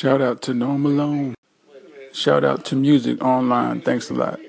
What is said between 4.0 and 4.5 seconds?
a lot.